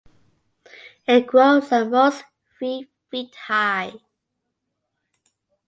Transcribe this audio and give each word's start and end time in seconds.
It 1.05 1.27
grows 1.27 1.71
at 1.71 1.87
most 1.91 2.23
three 2.57 2.89
feet 3.11 3.35
high. 3.35 3.93